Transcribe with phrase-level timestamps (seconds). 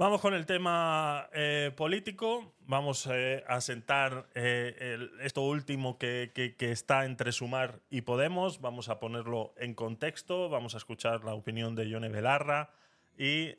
[0.00, 2.54] Vamos con el tema eh, político.
[2.60, 8.62] Vamos eh, a sentar eh, esto último que, está entre Sumar y Podemos.
[8.62, 10.48] Vamos a ponerlo en contexto.
[10.48, 12.70] Vamos a escuchar la opinión de Yone Belarra
[13.18, 13.52] y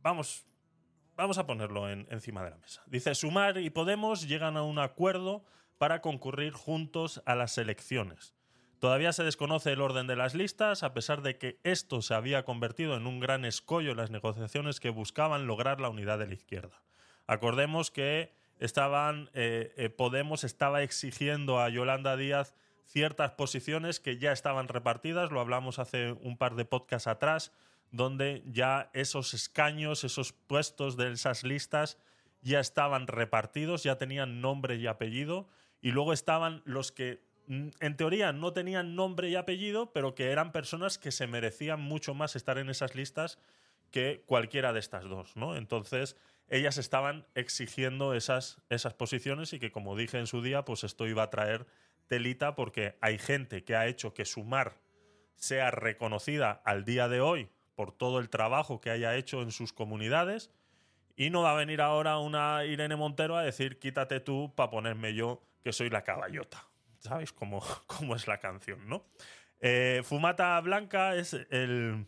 [0.00, 0.46] vamos,
[1.14, 2.82] vamos a ponerlo en- encima de la mesa.
[2.86, 5.44] Dice, Sumar y Podemos llegan a un acuerdo
[5.76, 8.34] para concurrir juntos a las elecciones.
[8.84, 12.44] Todavía se desconoce el orden de las listas, a pesar de que esto se había
[12.44, 16.34] convertido en un gran escollo en las negociaciones que buscaban lograr la unidad de la
[16.34, 16.82] izquierda.
[17.26, 24.32] Acordemos que estaban, eh, eh, Podemos estaba exigiendo a Yolanda Díaz ciertas posiciones que ya
[24.32, 27.52] estaban repartidas, lo hablamos hace un par de podcasts atrás,
[27.90, 31.96] donde ya esos escaños, esos puestos de esas listas
[32.42, 35.48] ya estaban repartidos, ya tenían nombre y apellido,
[35.80, 40.52] y luego estaban los que en teoría no tenían nombre y apellido, pero que eran
[40.52, 43.38] personas que se merecían mucho más estar en esas listas
[43.90, 45.56] que cualquiera de estas dos, ¿no?
[45.56, 46.16] Entonces,
[46.48, 51.06] ellas estaban exigiendo esas, esas posiciones y que, como dije en su día, pues esto
[51.06, 51.66] iba a traer
[52.06, 54.74] telita porque hay gente que ha hecho que Sumar
[55.36, 59.72] sea reconocida al día de hoy por todo el trabajo que haya hecho en sus
[59.72, 60.50] comunidades
[61.16, 65.14] y no va a venir ahora una Irene Montero a decir quítate tú para ponerme
[65.14, 66.68] yo que soy la caballota.
[67.04, 69.04] ¿Sabéis cómo, cómo es la canción, no?
[69.60, 72.06] Eh, Fumata Blanca es el...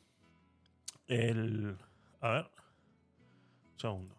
[1.07, 1.77] el
[2.21, 2.51] a ver.
[3.75, 4.17] Un segundo.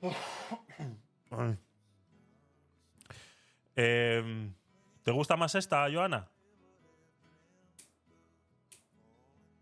[3.74, 4.50] Eh,
[5.02, 6.28] ¿Te gusta más esta, Joana?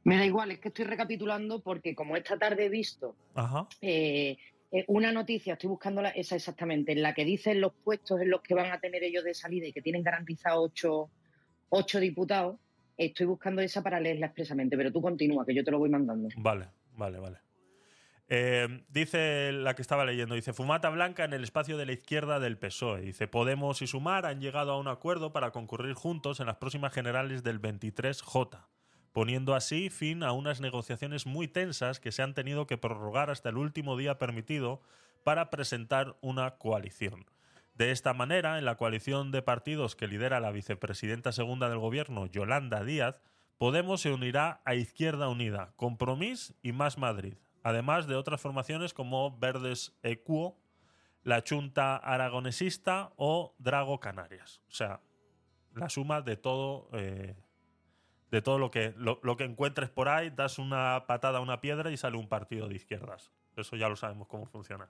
[0.02, 3.68] Me da igual, es que estoy recapitulando porque como esta tarde he visto Ajá.
[3.80, 4.36] eh,
[4.72, 8.40] eh, una noticia, estoy buscando esa exactamente, en la que dicen los puestos en los
[8.40, 11.10] que van a tener ellos de salida y que tienen garantizados ocho,
[11.70, 12.56] ocho diputados,
[12.96, 16.28] estoy buscando esa para leerla expresamente, pero tú continúa, que yo te lo voy mandando.
[16.36, 17.38] Vale, vale, vale.
[18.32, 22.38] Eh, dice la que estaba leyendo, dice Fumata Blanca en el espacio de la izquierda
[22.38, 23.00] del PSOE.
[23.00, 23.02] E".
[23.06, 26.92] Dice Podemos y Sumar han llegado a un acuerdo para concurrir juntos en las próximas
[26.92, 28.66] generales del 23J,
[29.12, 33.48] poniendo así fin a unas negociaciones muy tensas que se han tenido que prorrogar hasta
[33.48, 34.80] el último día permitido
[35.24, 37.26] para presentar una coalición.
[37.74, 42.26] De esta manera, en la coalición de partidos que lidera la vicepresidenta segunda del gobierno,
[42.26, 43.20] Yolanda Díaz,
[43.60, 49.36] Podemos se unirá a Izquierda Unida, Compromís y Más Madrid, además de otras formaciones como
[49.36, 50.56] Verdes Equo,
[51.24, 54.62] la Junta Aragonesista o Drago Canarias.
[54.66, 55.02] O sea,
[55.74, 57.36] la suma de todo, eh,
[58.30, 61.90] de todo lo que, lo, que encuentres por ahí, das una patada a una piedra
[61.90, 63.30] y sale un partido de izquierdas.
[63.56, 64.88] Eso ya lo sabemos cómo funciona.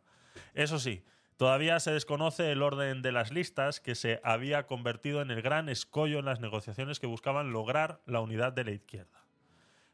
[0.55, 1.05] Eso sí,
[1.37, 5.69] todavía se desconoce el orden de las listas que se había convertido en el gran
[5.69, 9.25] escollo en las negociaciones que buscaban lograr la unidad de la izquierda.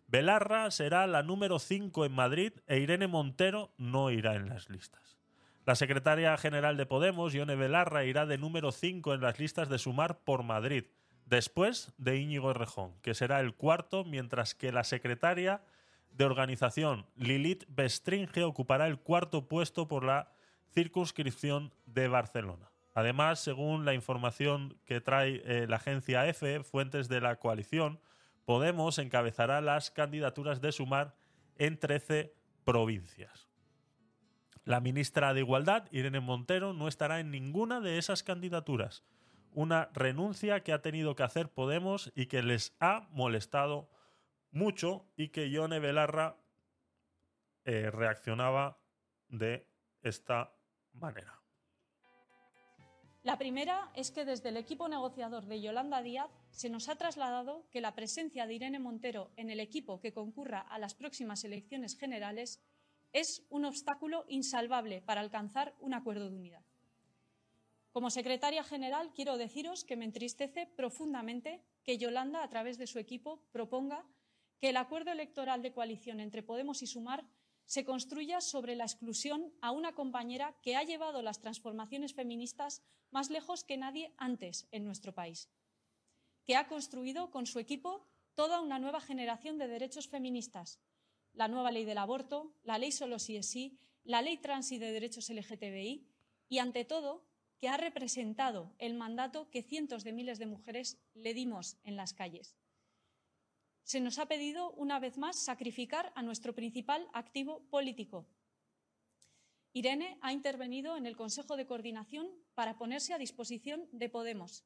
[0.09, 5.19] Belarra será la número 5 en Madrid e Irene Montero no irá en las listas.
[5.65, 9.79] La secretaria general de Podemos, Ione Belarra, irá de número 5 en las listas de
[9.79, 10.85] Sumar por Madrid,
[11.27, 15.63] después de Íñigo Errejón, que será el cuarto, mientras que la secretaria
[16.13, 20.33] de organización, Lilith Bestringe, ocupará el cuarto puesto por la
[20.73, 22.71] circunscripción de Barcelona.
[22.95, 28.01] Además, según la información que trae eh, la agencia EFE, fuentes de la coalición,
[28.47, 31.17] Podemos encabezará las candidaturas de Sumar
[31.59, 32.33] en 13
[32.65, 33.49] provincias.
[34.65, 39.03] La ministra de Igualdad, Irene Montero, no estará en ninguna de esas candidaturas.
[39.57, 43.89] Una renuncia que ha tenido que hacer Podemos y que les ha molestado
[44.51, 46.37] mucho y que Ione Belarra
[47.65, 48.79] eh, reaccionaba
[49.29, 49.67] de
[50.03, 50.53] esta
[50.93, 51.41] manera.
[53.23, 57.67] La primera es que desde el equipo negociador de Yolanda Díaz se nos ha trasladado
[57.71, 61.97] que la presencia de Irene Montero en el equipo que concurra a las próximas elecciones
[61.97, 62.63] generales
[63.15, 66.66] es un obstáculo insalvable para alcanzar un acuerdo de unidad.
[67.97, 72.99] Como secretaria general, quiero deciros que me entristece profundamente que Yolanda, a través de su
[72.99, 74.05] equipo, proponga
[74.61, 77.25] que el acuerdo electoral de coalición entre Podemos y Sumar
[77.65, 83.31] se construya sobre la exclusión a una compañera que ha llevado las transformaciones feministas más
[83.31, 85.49] lejos que nadie antes en nuestro país,
[86.45, 90.81] que ha construido con su equipo toda una nueva generación de derechos feministas,
[91.33, 94.77] la nueva ley del aborto, la ley solo sí es sí, la ley trans y
[94.77, 96.07] de derechos LGTBI
[96.51, 97.25] y, ante todo,
[97.59, 102.13] que ha representado el mandato que cientos de miles de mujeres le dimos en las
[102.13, 102.57] calles.
[103.83, 108.27] Se nos ha pedido, una vez más, sacrificar a nuestro principal activo político.
[109.73, 114.65] Irene ha intervenido en el Consejo de Coordinación para ponerse a disposición de Podemos,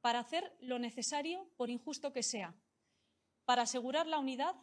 [0.00, 2.54] para hacer lo necesario, por injusto que sea,
[3.44, 4.54] para asegurar la unidad,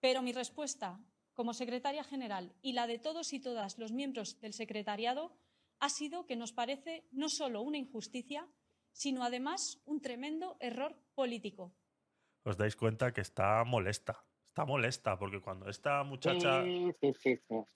[0.00, 1.00] pero mi respuesta
[1.34, 5.32] como secretaria general y la de todos y todas los miembros del secretariado
[5.80, 8.46] ha sido que nos parece no solo una injusticia,
[8.92, 11.74] sino además un tremendo error político.
[12.44, 14.24] Os dais cuenta que está molesta.
[14.46, 16.64] Está molesta porque cuando esta muchacha.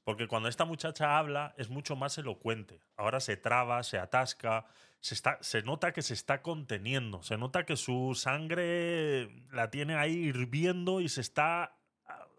[0.05, 2.81] Porque cuando esta muchacha habla es mucho más elocuente.
[2.97, 4.67] Ahora se traba, se atasca,
[5.01, 7.23] se, está, se nota que se está conteniendo.
[7.23, 11.79] Se nota que su sangre la tiene ahí hirviendo y se está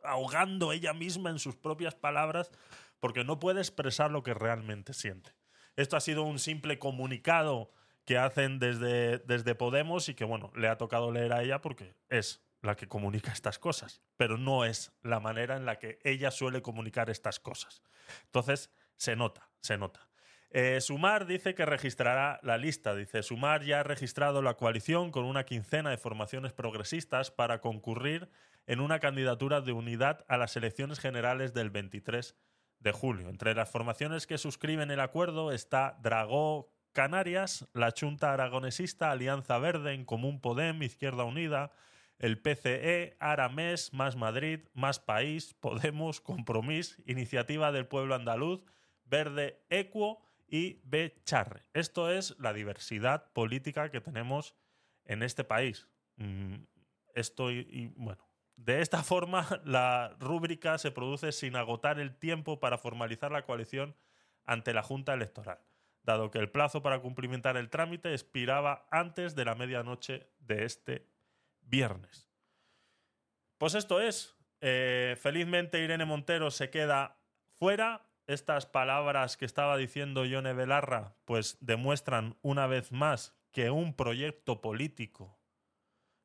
[0.03, 2.51] ahogando ella misma en sus propias palabras
[2.99, 5.31] porque no puede expresar lo que realmente siente.
[5.75, 7.71] Esto ha sido un simple comunicado
[8.05, 11.95] que hacen desde, desde Podemos y que, bueno, le ha tocado leer a ella porque
[12.09, 16.31] es la que comunica estas cosas, pero no es la manera en la que ella
[16.31, 17.81] suele comunicar estas cosas.
[18.25, 20.07] Entonces, se nota, se nota.
[20.51, 22.95] Eh, Sumar dice que registrará la lista.
[22.95, 28.29] Dice, Sumar ya ha registrado la coalición con una quincena de formaciones progresistas para concurrir
[28.67, 32.35] en una candidatura de unidad a las elecciones generales del 23
[32.85, 33.29] de julio.
[33.29, 39.93] Entre las formaciones que suscriben el acuerdo está Dragó Canarias, la Junta Aragonesista, Alianza Verde,
[39.93, 41.71] En Común Podem, Izquierda Unida,
[42.19, 48.63] el PCE, Aramés, Más Madrid, Más País, Podemos, Compromís, Iniciativa del Pueblo Andaluz,
[49.03, 51.63] Verde Equo y Becharre.
[51.73, 54.55] Esto es la diversidad política que tenemos
[55.05, 55.87] en este país.
[56.17, 56.57] Mm,
[57.15, 62.77] esto y, bueno, de esta forma la rúbrica se produce sin agotar el tiempo para
[62.77, 63.95] formalizar la coalición
[64.45, 65.59] ante la Junta Electoral,
[66.03, 71.07] dado que el plazo para cumplimentar el trámite expiraba antes de la medianoche de este
[71.61, 72.29] viernes.
[73.57, 74.35] Pues esto es.
[74.61, 77.19] Eh, felizmente Irene Montero se queda
[77.53, 83.95] fuera estas palabras que estaba diciendo Yone Belarra, pues demuestran una vez más que un
[83.95, 85.39] proyecto político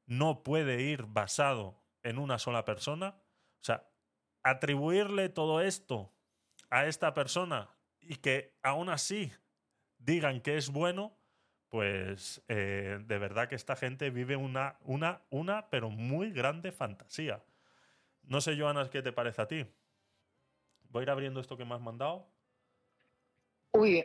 [0.07, 3.17] no puede ir basado en una sola persona.
[3.61, 3.89] O sea,
[4.43, 6.13] atribuirle todo esto
[6.71, 7.71] a esta persona
[8.01, 9.33] y que aún así
[9.99, 11.17] digan que es bueno,
[11.69, 17.43] pues eh, de verdad que esta gente vive una, una, una, pero muy grande fantasía.
[18.25, 19.67] No sé, Joana, qué te parece a ti.
[20.89, 22.27] Voy a ir abriendo esto que me has mandado.
[23.73, 24.05] Uy,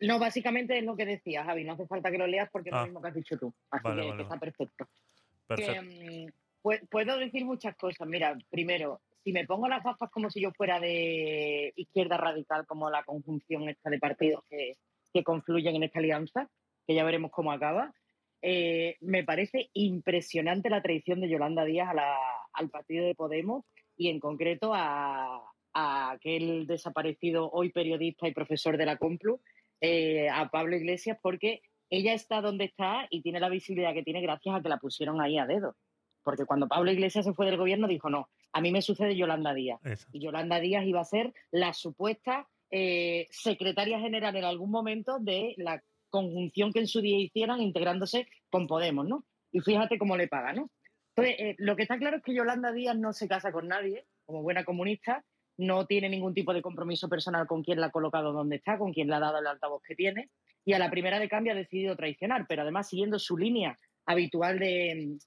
[0.00, 1.64] no, básicamente es lo que decía, Javi.
[1.64, 2.84] No hace falta que lo leas porque es lo ah.
[2.84, 3.54] mismo que has dicho tú.
[3.70, 4.88] Así que, está perfecto.
[5.48, 6.26] Mm,
[6.90, 8.06] puedo decir muchas cosas.
[8.06, 12.90] Mira, primero, si me pongo las gafas como si yo fuera de izquierda radical, como
[12.90, 14.76] la conjunción esta de partidos que,
[15.24, 16.46] confluyen en esta alianza,
[16.86, 17.94] que ya veremos cómo acaba,
[18.42, 21.88] eh, me parece impresionante la traición de Yolanda Díaz
[22.52, 23.64] al partido de Podemos
[23.96, 25.42] y en concreto a,
[25.72, 29.40] a aquel desaparecido hoy periodista y profesor de la Complu,
[29.82, 31.60] eh, a Pablo Iglesias, porque
[31.90, 35.20] ella está donde está y tiene la visibilidad que tiene gracias a que la pusieron
[35.20, 35.76] ahí a dedo.
[36.26, 39.54] Porque cuando Pablo Iglesias se fue del gobierno dijo, no, a mí me sucede Yolanda
[39.54, 39.80] Díaz.
[40.10, 45.54] Y Yolanda Díaz iba a ser la supuesta eh, secretaria general en algún momento de
[45.56, 45.80] la
[46.10, 49.24] conjunción que en su día hicieran integrándose con Podemos, ¿no?
[49.52, 50.68] Y fíjate cómo le paga, ¿no?
[51.14, 54.04] Entonces, eh, lo que está claro es que Yolanda Díaz no se casa con nadie,
[54.24, 55.24] como buena comunista,
[55.56, 58.92] no tiene ningún tipo de compromiso personal con quien la ha colocado donde está, con
[58.92, 60.28] quien le ha dado el altavoz que tiene,
[60.64, 64.58] y a la primera de cambio ha decidido traicionar, pero además siguiendo su línea habitual
[64.58, 65.18] de,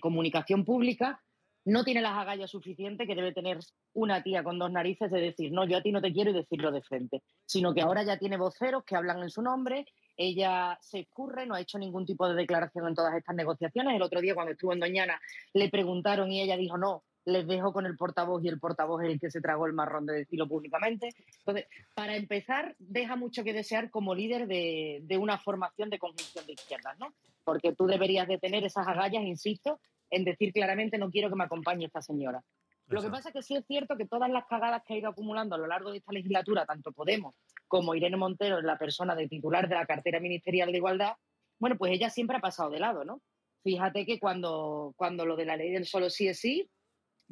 [0.00, 1.20] comunicación pública,
[1.64, 3.58] no tiene las agallas suficientes que debe tener
[3.92, 6.34] una tía con dos narices de decir, no, yo a ti no te quiero y
[6.34, 10.78] decirlo de frente, sino que ahora ya tiene voceros que hablan en su nombre, ella
[10.82, 13.94] se escurre, no ha hecho ningún tipo de declaración en todas estas negociaciones.
[13.94, 15.20] El otro día cuando estuvo en Doñana
[15.54, 19.10] le preguntaron y ella dijo, no, les dejo con el portavoz y el portavoz es
[19.10, 21.10] el que se tragó el marrón de decirlo públicamente.
[21.38, 26.54] Entonces, para empezar, deja mucho que desear como líder de, una formación de conjunción de
[26.54, 27.14] izquierdas, ¿no?
[27.44, 31.44] Porque tú deberías de tener esas agallas, insisto, en decir claramente no quiero que me
[31.44, 32.42] acompañe esta señora.
[32.88, 35.08] Lo que pasa es que sí es cierto que todas las cagadas que ha ido
[35.08, 37.34] acumulando a lo largo de esta legislatura, tanto Podemos
[37.66, 41.14] como Irene Montero la persona de titular de la cartera ministerial de igualdad,
[41.58, 43.22] bueno, pues ella siempre ha pasado de lado, ¿no?
[43.62, 46.68] Fíjate que cuando, cuando lo de la ley del solo sí es sí,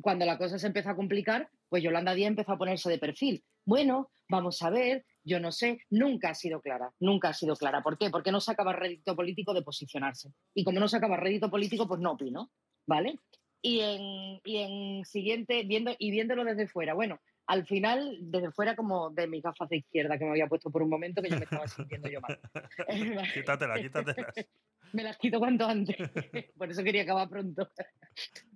[0.01, 3.45] cuando la cosa se empezó a complicar, pues Yolanda Díaz empezó a ponerse de perfil.
[3.65, 7.83] Bueno, vamos a ver, yo no sé, nunca ha sido clara, nunca ha sido clara.
[7.83, 8.11] ¿Por qué?
[8.11, 10.31] Porque no sacaba rédito político de posicionarse.
[10.55, 12.51] Y como no sacaba rédito político, pues no opino,
[12.87, 13.19] ¿vale?
[13.63, 17.21] Y en, y en siguiente, viendo, y viéndolo desde fuera, bueno,
[17.51, 20.83] al final, desde fuera como de mi gafas de izquierda que me había puesto por
[20.83, 22.39] un momento que yo me estaba sintiendo yo mal.
[23.35, 24.33] quítatela, quítatela.
[24.93, 25.97] me las quito cuanto antes.
[26.57, 27.69] por eso quería acabar pronto.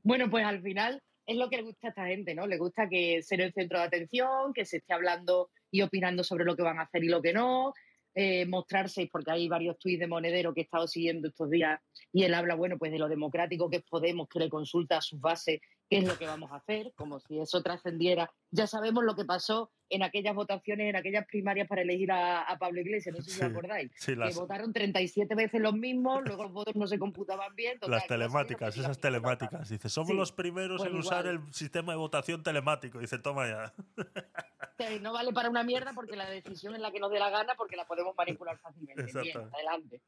[0.05, 2.47] bueno, pues al final es lo que le gusta a esta gente, ¿no?
[2.47, 6.45] Le gusta que ser el centro de atención, que se esté hablando y opinando sobre
[6.45, 7.73] lo que van a hacer y lo que no,
[8.15, 11.81] eh, mostrarse, porque hay varios tuits de Monedero que he estado siguiendo estos días
[12.13, 15.01] y él habla, bueno, pues de lo democrático que es Podemos, que le consulta a
[15.01, 18.31] sus bases qué es lo que vamos a hacer, como si eso trascendiera.
[18.51, 22.81] Ya sabemos lo que pasó en aquellas votaciones, en aquellas primarias para elegir a, Pablo
[22.81, 26.75] Iglesias, no sé si os acordáis, que votaron 37 veces los mismos, luego los votos
[26.77, 27.79] no se computaban bien.
[27.87, 29.69] las telemáticas, esas telemáticas.
[29.69, 32.99] Dice, somos los primeros pues en usar el sistema de votación telemático.
[32.99, 33.75] Dice, toma ya.
[35.01, 37.55] No vale para una mierda porque la decisión es la que nos dé la gana
[37.57, 39.05] porque la podemos manipular fácilmente.
[39.23, 40.01] Bien, adelante.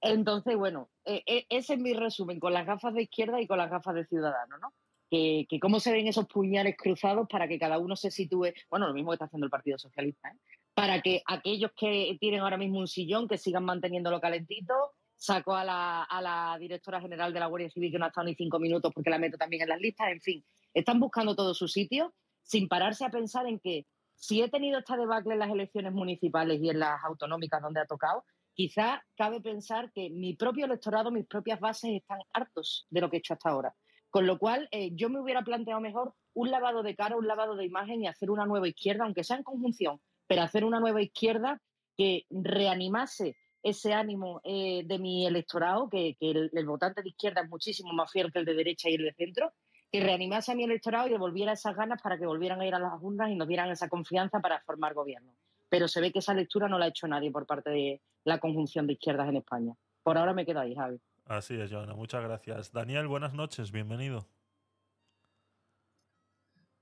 [0.00, 3.58] Entonces, bueno, eh, eh, ese es mi resumen, con las gafas de izquierda y con
[3.58, 4.74] las gafas de ciudadano, ¿no?
[5.08, 8.94] Que, cómo se ven esos puñales cruzados para que cada uno se sitúe, bueno, lo
[8.94, 10.38] mismo que está haciendo el Partido Socialista, ¿eh?
[10.74, 14.74] para que aquellos que tienen ahora mismo un sillón, que sigan manteniéndolo calentito,
[15.14, 18.26] saco a la, a la directora general de la Guardia Civil que no ha estado
[18.26, 21.54] ni cinco minutos porque la meto también en las listas, en fin, están buscando todo
[21.54, 23.86] su sitio sin pararse a pensar en que
[24.22, 27.86] si he tenido esta debacle en las elecciones municipales y en las autonómicas donde ha
[27.86, 28.24] tocado,
[28.54, 33.16] quizá cabe pensar que mi propio electorado, mis propias bases están hartos de lo que
[33.16, 33.74] he hecho hasta ahora.
[34.10, 37.56] Con lo cual, eh, yo me hubiera planteado mejor un lavado de cara, un lavado
[37.56, 41.02] de imagen y hacer una nueva izquierda, aunque sea en conjunción, pero hacer una nueva
[41.02, 41.60] izquierda
[41.96, 47.92] que reanimase ese ánimo eh, de mi electorado, que, el, votante de izquierda es muchísimo
[47.92, 49.52] más fiel que el de derecha y el de centro,
[49.92, 52.78] que reanimase a mi electorado y devolviera esas ganas para que volvieran a ir a
[52.78, 55.36] las urnas y nos dieran esa confianza para formar gobierno
[55.72, 58.38] pero se ve que esa lectura no la ha hecho nadie por parte de la
[58.38, 59.74] conjunción de izquierdas en España.
[60.02, 61.00] Por ahora me quedo ahí, Javi.
[61.24, 61.94] Así es, Joana.
[61.94, 62.72] Muchas gracias.
[62.72, 63.72] Daniel, buenas noches.
[63.72, 64.28] Bienvenido.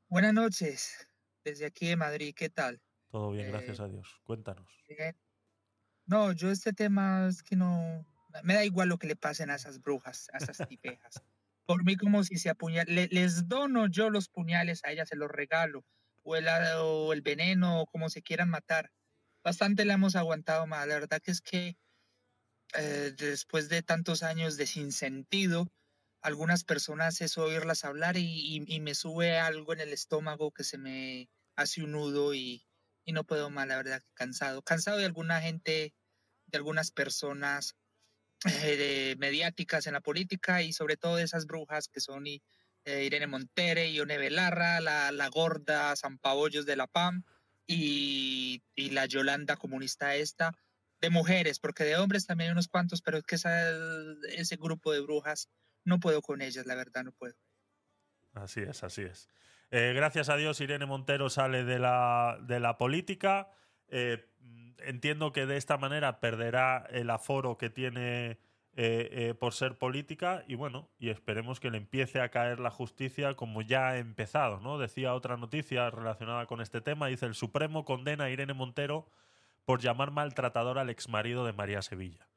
[0.09, 1.09] Buenas noches.
[1.45, 2.83] Desde aquí de Madrid, ¿qué tal?
[3.11, 4.21] Todo bien, gracias eh, a Dios.
[4.25, 4.85] Cuéntanos.
[6.07, 8.05] No, yo este tema es que no...
[8.43, 11.23] Me da igual lo que le pasen a esas brujas, a esas tipejas.
[11.71, 13.09] Por mí como si se apuñalan.
[13.13, 15.85] les dono yo los puñales, a ellas se los regalo
[16.25, 18.91] o el, o el veneno, o como se quieran matar.
[19.45, 20.89] Bastante le hemos aguantado más.
[20.89, 21.77] La verdad que es que
[22.75, 25.69] eh, después de tantos años de sinsentido,
[26.23, 31.31] algunas personas es oírlas hablar y, me sube algo en el estómago que se me
[31.55, 32.67] hace un nudo y,
[33.07, 34.63] no puedo más, la verdad, cansado.
[34.63, 35.95] Cansado de alguna gente,
[36.47, 37.77] de algunas personas
[38.63, 42.43] eh, mediáticas en la política y sobre todo de esas brujas que son y,
[42.85, 47.25] eh, Irene Montere, Ione Belarra, la, la gorda Zampabollos de la PAM
[47.67, 50.53] y, y, la Yolanda comunista esta,
[51.01, 55.01] de mujeres, porque de hombres también hay unos cuantos, pero es que ese grupo de
[55.01, 55.49] brujas,
[55.85, 57.35] no puedo con ellas, la verdad, no puedo.
[58.33, 59.29] Así es, así es.
[59.71, 63.51] Eh, gracias a Dios, Irene Montero sale de la, de la política.
[63.89, 64.30] Eh,
[64.85, 68.39] entiendo que de esta manera perderá el aforo que tiene
[68.77, 72.71] eh, eh, por ser política y bueno, y esperemos que le empiece a caer la
[72.71, 74.79] justicia como ya ha empezado, ¿no?
[74.79, 79.09] Decía otra noticia relacionada con este tema, dice el Supremo condena a Irene Montero
[79.65, 82.29] por llamar maltratador al exmarido de María Sevilla.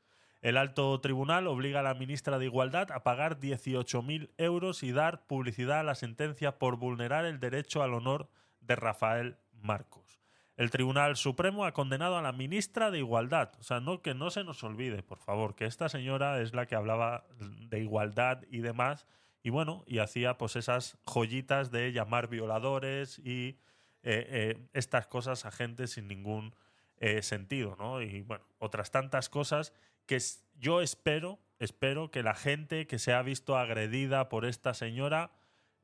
[0.42, 5.26] El alto tribunal obliga a la ministra de Igualdad a pagar 18.000 euros y dar
[5.26, 8.28] publicidad a la sentencia por vulnerar el derecho al honor
[8.60, 10.23] de Rafael Marcos.
[10.56, 13.52] El Tribunal Supremo ha condenado a la ministra de Igualdad.
[13.60, 16.68] O sea, no, que no se nos olvide, por favor, que esta señora es la
[16.68, 19.08] que hablaba de igualdad y demás.
[19.42, 23.58] Y bueno, y hacía pues esas joyitas de llamar violadores y
[24.04, 26.56] eh, eh, estas cosas a gente sin ningún
[26.98, 28.02] eh, sentido, ¿no?
[28.02, 29.74] Y bueno, otras tantas cosas
[30.06, 30.20] que
[30.60, 35.32] yo espero, espero que la gente que se ha visto agredida por esta señora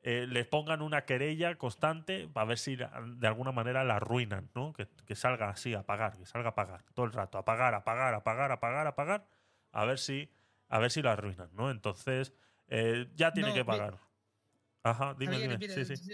[0.01, 4.73] eh, les pongan una querella constante para ver si de alguna manera la arruinan, ¿no?
[4.73, 7.83] Que, salga así a pagar, que salga a pagar todo el rato, a pagar, a
[7.83, 9.27] pagar, a pagar, a pagar, a pagar,
[9.73, 10.29] a ver si,
[10.69, 11.69] a ver si la arruinan, ¿no?
[11.69, 12.33] Entonces,
[12.69, 13.99] eh, ya tiene que pagar.
[14.83, 15.57] Ajá, dime, dime.
[15.67, 16.13] sí, sí.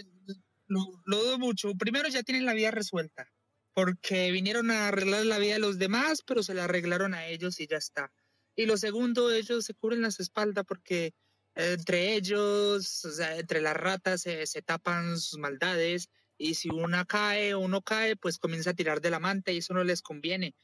[0.66, 1.72] Lo, lo, dudo mucho.
[1.76, 3.30] Primero ya tienen la vida resuelta,
[3.72, 7.60] porque vinieron a arreglar la vida de los demás, pero se la arreglaron a ellos
[7.60, 8.10] y ya está.
[8.56, 11.14] Y lo segundo, ellos se cubren las espaldas porque
[11.56, 17.54] entre ellos, o sea, entre las ratas se, tapan sus maldades y si una cae
[17.54, 20.54] o uno cae, pues comienza a tirar de la manta y eso no les conviene.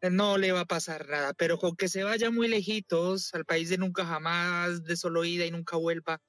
[0.00, 3.68] No le va a pasar nada, pero con que se vaya muy lejitos al país
[3.68, 6.20] de nunca jamás, de solo ida y nunca vuelva,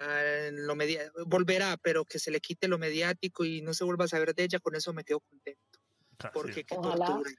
[0.00, 0.74] uh, lo
[1.26, 4.44] volverá, pero que se le quite lo mediático y no se vuelva a saber de
[4.44, 5.60] ella, con eso me quedo contento.
[6.32, 7.30] Porque qué tortura,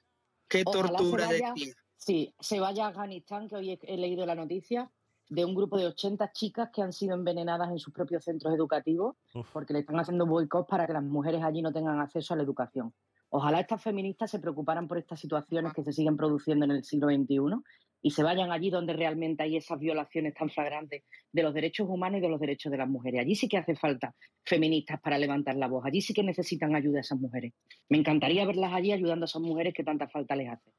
[0.48, 1.74] qué tortura de ti.
[1.98, 4.92] Sí, se vaya a Afganistán, que hoy he leído la noticia,
[5.30, 9.16] de un grupo de 80 chicas que han sido envenenadas en sus propios centros educativos
[9.52, 12.44] porque le están haciendo boicot para que las mujeres allí no tengan acceso a la
[12.44, 12.94] educación.
[13.30, 17.08] Ojalá estas feministas se preocuparan por estas situaciones que se siguen produciendo en el siglo
[17.08, 17.62] XXI
[18.02, 22.20] y se vayan allí donde realmente hay esas violaciones tan flagrantes de los derechos humanos
[22.20, 23.22] y de los derechos de las mujeres.
[23.22, 24.14] Allí sí que hace falta
[24.44, 25.84] feministas para levantar la voz.
[25.86, 27.54] Allí sí que necesitan ayuda a esas mujeres.
[27.90, 30.72] Me encantaría verlas allí ayudando a esas mujeres que tanta falta les hace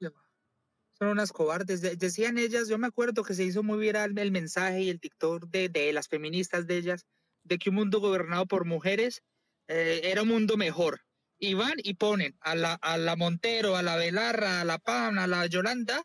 [0.98, 1.80] son unas cobardes.
[1.98, 5.46] decían ellas, yo me acuerdo que se hizo muy viral el mensaje y el TikTok
[5.46, 7.06] de, de las feministas de ellas,
[7.44, 9.22] de que un mundo gobernado por mujeres
[9.68, 11.00] eh, era un mundo mejor.
[11.38, 15.18] Y van y ponen a la, a la Montero, a la Belarra, a la Pam,
[15.18, 16.02] a la Yolanda,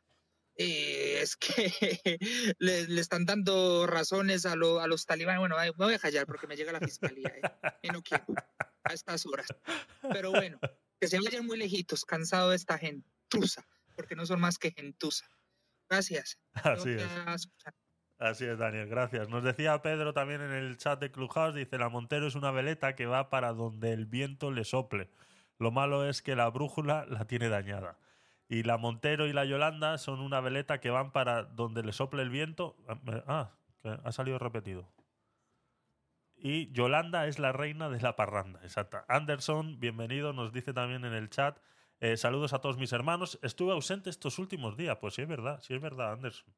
[0.57, 1.71] y es que
[2.59, 5.39] le, le, están dando razones a, lo, a los talibanes.
[5.39, 7.41] Bueno, me voy a callar porque me llega la fiscalía eh,
[7.81, 8.25] y no quiero
[8.83, 9.47] a estas horas.
[10.11, 10.59] Pero bueno,
[10.99, 13.65] que se vayan muy lejitos, cansado de esta gentuza,
[14.01, 15.27] porque no son más que gentuza.
[15.87, 16.39] Gracias.
[16.53, 17.07] Así es.
[18.17, 19.29] Así es, Daniel, gracias.
[19.29, 22.95] Nos decía Pedro también en el chat de Clubhouse, dice, la Montero es una veleta
[22.95, 25.11] que va para donde el viento le sople.
[25.59, 27.99] Lo malo es que la brújula la tiene dañada.
[28.47, 32.23] Y la Montero y la Yolanda son una veleta que van para donde le sople
[32.23, 32.75] el viento.
[33.27, 33.51] Ah,
[33.83, 34.91] que ha salido repetido.
[36.37, 39.05] Y Yolanda es la reina de la parranda, exacta.
[39.07, 41.59] Anderson, bienvenido, nos dice también en el chat.
[42.03, 43.37] Eh, saludos a todos mis hermanos.
[43.43, 44.97] Estuve ausente estos últimos días.
[44.99, 46.51] Pues sí es verdad, sí es verdad, Anderson.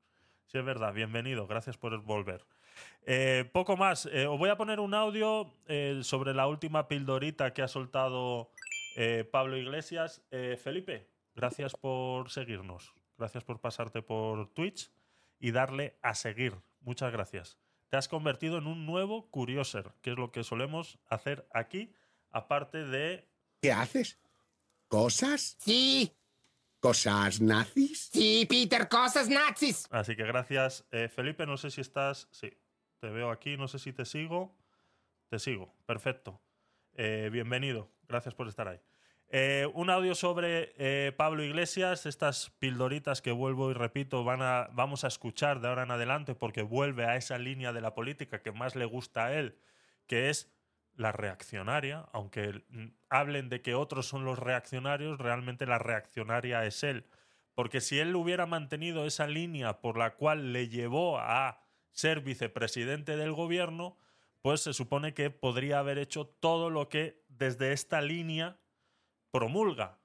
[0.47, 0.93] Sí, es verdad.
[0.93, 1.47] Bienvenido.
[1.47, 2.45] Gracias por volver.
[3.05, 4.05] Eh, poco más.
[4.05, 5.53] Eh, os voy a poner un audio
[6.01, 8.51] sobre la última pildorita que ha soltado
[9.31, 10.23] Pablo Iglesias.
[10.63, 12.93] Felipe, gracias por seguirnos.
[13.17, 14.91] Gracias por pasarte por Twitch
[15.39, 16.55] y darle a seguir.
[16.79, 17.57] Muchas gracias.
[17.89, 21.93] Te has convertido en un nuevo Curioser, que es lo que solemos hacer aquí,
[22.31, 23.27] aparte de...
[23.61, 24.22] ¿Qué haces?
[24.93, 25.57] ¿Cosas?
[25.59, 26.15] Sí.
[26.79, 28.11] ¿Cosas nazis?
[28.13, 29.87] Sí, Peter, cosas nazis.
[29.89, 30.85] Así que gracias.
[30.91, 32.27] Eh, Felipe, no sé si estás.
[32.29, 32.55] Sí,
[32.99, 34.55] te veo aquí, no sé si te sigo.
[35.29, 36.39] Te sigo, perfecto.
[36.93, 38.79] Eh, bienvenido, gracias por estar ahí.
[39.29, 45.05] Eh, un audio sobre Pablo Iglesias, estas pildoritas que vuelvo y repito, van a, vamos
[45.05, 48.51] a escuchar de ahora en adelante porque vuelve a esa línea de la política que
[48.51, 49.57] más le gusta a él,
[50.05, 50.52] que es
[50.95, 52.63] la reaccionaria, aunque
[53.09, 57.05] hablen de que otros son los reaccionarios, realmente la reaccionaria es él.
[57.55, 63.15] Porque si él hubiera mantenido esa línea por la cual le llevó a ser vicepresidente
[63.17, 63.97] del gobierno,
[64.41, 68.59] pues se supone que podría haber hecho todo lo que desde esta línea
[69.31, 69.99] promulga.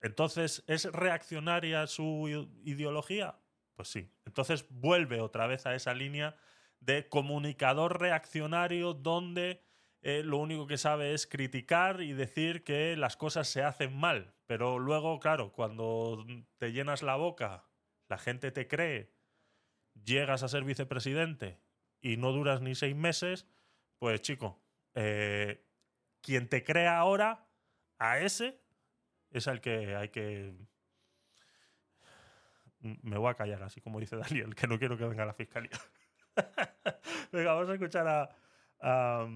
[0.00, 3.38] Entonces, ¿es reaccionaria su ideología?
[3.74, 4.10] Pues sí.
[4.24, 6.36] Entonces vuelve otra vez a esa línea
[6.80, 9.64] de comunicador reaccionario donde
[10.06, 14.34] eh, lo único que sabe es criticar y decir que las cosas se hacen mal.
[14.46, 16.26] Pero luego, claro, cuando
[16.58, 17.64] te llenas la boca,
[18.10, 19.14] la gente te cree,
[19.94, 21.58] llegas a ser vicepresidente
[22.02, 23.46] y no duras ni seis meses,
[23.98, 24.62] pues chico,
[24.94, 25.64] eh,
[26.20, 27.48] quien te crea ahora,
[27.98, 28.60] a ese,
[29.30, 30.54] es al que hay que...
[32.80, 35.70] Me voy a callar, así como dice Daniel, que no quiero que venga la fiscalía.
[37.32, 39.26] Venga, vamos a escuchar a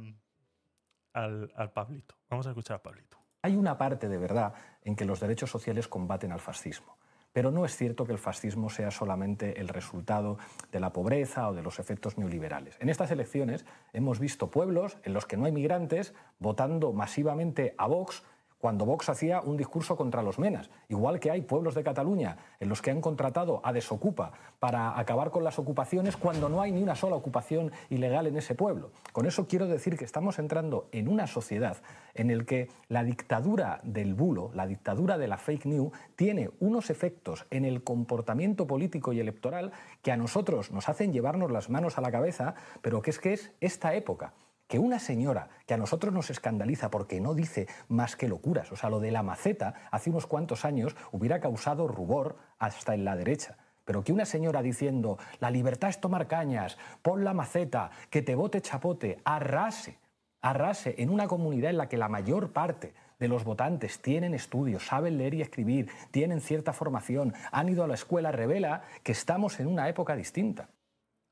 [1.24, 2.14] al, Pablito.
[2.30, 3.18] Vamos a escuchar a Pablito.
[3.42, 6.96] Hay una parte de verdad en que los derechos sociales combaten al fascismo.
[7.32, 10.38] Pero no es cierto que el fascismo sea solamente el resultado
[10.72, 12.76] de la pobreza o de los efectos neoliberales.
[12.80, 17.86] En estas elecciones hemos visto pueblos en los que no hay migrantes votando masivamente a
[17.86, 18.24] Vox
[18.58, 20.70] cuando Vox hacía un discurso contra los menas.
[20.88, 25.30] Igual que hay pueblos de Cataluña en los que han contratado a Desocupa para acabar
[25.30, 28.90] con las ocupaciones cuando no hay ni una sola ocupación ilegal en ese pueblo.
[29.12, 31.78] Con eso quiero decir que estamos entrando en una sociedad
[32.14, 36.90] en la que la dictadura del bulo, la dictadura de la fake news, tiene unos
[36.90, 41.98] efectos en el comportamiento político y electoral que a nosotros nos hacen llevarnos las manos
[41.98, 44.34] a la cabeza, pero que es que es esta época
[44.68, 48.76] que una señora que a nosotros nos escandaliza porque no dice más que locuras, o
[48.76, 53.16] sea, lo de la maceta hace unos cuantos años hubiera causado rubor hasta en la
[53.16, 53.56] derecha.
[53.84, 58.34] Pero que una señora diciendo, la libertad es tomar cañas, pon la maceta, que te
[58.34, 59.98] bote chapote, arrase,
[60.42, 64.86] arrase en una comunidad en la que la mayor parte de los votantes tienen estudios,
[64.86, 69.58] saben leer y escribir, tienen cierta formación, han ido a la escuela, revela que estamos
[69.58, 70.68] en una época distinta.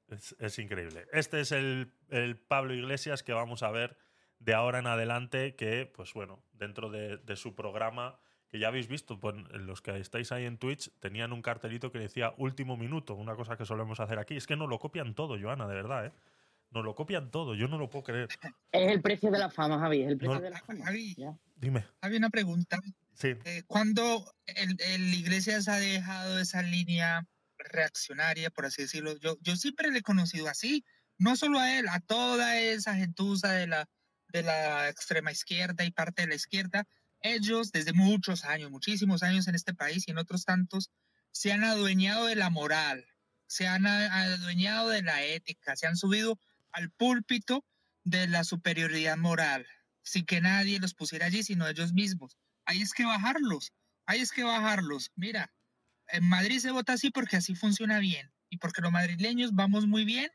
[0.09, 1.07] Es, increíble.
[1.13, 1.93] Este es el,
[2.49, 3.97] Pablo Iglesias que vamos a ver
[4.39, 9.19] de ahora en adelante, que, pues bueno, dentro de, su programa, que ya habéis visto,
[9.19, 13.35] pues, los que estáis ahí en Twitch, tenían un cartelito que decía último minuto, una
[13.35, 14.37] cosa que solemos hacer aquí.
[14.37, 16.13] Es que nos lo copian todo, Joana, de verdad, ¿eh?
[16.71, 18.29] Nos lo copian todo, yo no lo puedo creer.
[18.73, 20.85] Es el precio de la fama, Javi, es el precio de la fama.
[20.85, 21.17] Javi,
[21.57, 21.85] Dime.
[22.01, 22.79] Había una pregunta.
[23.15, 23.35] Sí.
[23.45, 27.27] Eh, cuando el, el Iglesias ha dejado esa línea
[27.77, 29.17] reaccionaria, por así decirlo.
[29.19, 30.85] Yo, yo siempre le he conocido así,
[31.19, 33.89] no solo a él, a toda esa gentuza de la,
[34.29, 36.87] de la extrema izquierda y parte de la izquierda.
[37.21, 40.91] Ellos, desde muchos años, muchísimos años en este país y en otros tantos,
[41.31, 43.07] se han adueñado de la moral,
[43.47, 46.39] se han adueñado de la ética, se han subido
[46.73, 47.65] al púlpito
[48.05, 49.67] de la superioridad moral,
[50.03, 52.37] sin que nadie los pusiera allí, sino ellos mismos.
[52.65, 53.73] Ahí es que bajarlos,
[54.07, 55.11] ahí es que bajarlos.
[55.15, 55.53] Mira,
[56.09, 60.05] en Madrid se vota así porque así funciona bien y porque los madrileños vamos muy
[60.05, 60.31] bien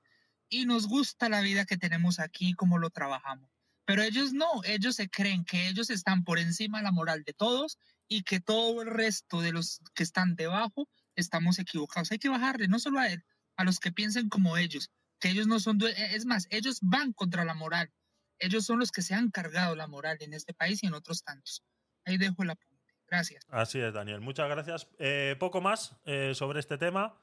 [0.50, 3.50] y nos gusta la vida que tenemos aquí, como lo trabajamos.
[3.86, 7.34] Pero ellos no, ellos se creen que ellos están por encima de la moral de
[7.34, 12.12] todos y que todo el resto de los que están debajo estamos equivocados.
[12.12, 13.24] Hay que bajarle, no solo a él,
[13.56, 17.46] a los que piensen como ellos, que ellos no son, es más, ellos van contra
[17.46, 17.92] la moral.
[18.40, 21.24] Ellos son los que se han cargado la moral en este país y en otros
[21.24, 21.64] tantos.
[22.06, 22.71] Ahí dejo apunte.
[23.12, 23.46] Gracias.
[23.52, 24.22] Así es, Daniel.
[24.22, 24.88] Muchas gracias.
[24.98, 27.14] Eh, poco más eh, sobre este tema.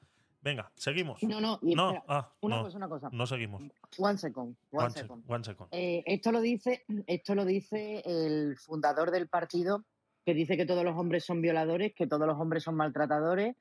[0.40, 1.20] Venga, seguimos.
[1.24, 3.09] No, no, y No, espera, ah, una no, cosa, una cosa.
[3.11, 3.62] no seguimos.
[3.98, 5.22] One second, one, One second.
[5.24, 5.68] sec- one second.
[5.72, 9.85] Eh, esto lo dice, esto lo dice el fundador del partido
[10.24, 13.57] que dice que todos los hombres son violadores, que todos los hombres son maltratadores,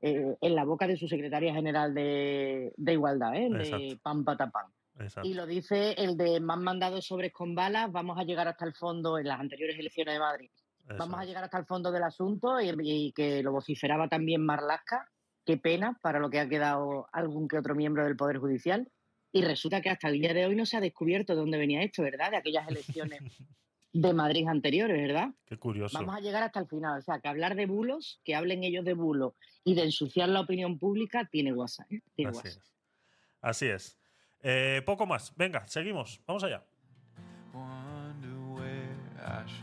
[0.00, 3.48] eh, en la boca de su secretaria general de, de igualdad, ¿eh?
[3.50, 3.98] de.
[4.02, 4.72] Pam Patapam.
[5.00, 5.28] Exacto.
[5.28, 8.64] Y lo dice el de me han mandado sobres con balas, vamos a llegar hasta
[8.64, 10.50] el fondo en las anteriores elecciones de Madrid.
[10.84, 15.08] Vamos a llegar hasta el fondo del asunto y, que lo vociferaba también Marlaska.
[15.44, 18.90] Qué pena para lo que ha quedado algún que otro miembro del Poder Judicial.
[19.32, 22.02] Y resulta que hasta el día de hoy no se ha descubierto dónde venía esto,
[22.02, 22.30] ¿verdad?
[22.30, 23.22] De aquellas elecciones
[23.92, 25.30] de Madrid anteriores, ¿verdad?
[25.46, 25.98] Qué curioso.
[25.98, 26.98] Vamos a llegar hasta el final.
[26.98, 30.40] O sea, que hablar de bulos, que hablen ellos de bulos y de ensuciar la
[30.40, 31.90] opinión pública, tiene WhatsApp.
[31.90, 32.02] ¿eh?
[33.40, 33.98] Así, Es.
[34.42, 35.34] Eh, poco más.
[35.36, 36.20] Venga, seguimos.
[36.26, 36.64] Vamos allá.